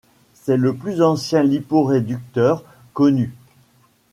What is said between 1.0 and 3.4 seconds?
ancien liporéducteur connu.